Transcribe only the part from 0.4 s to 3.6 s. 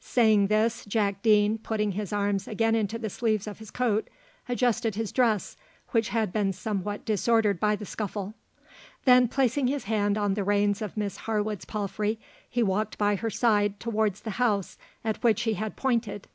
this, Jack Deane, putting his arms again into the sleeves of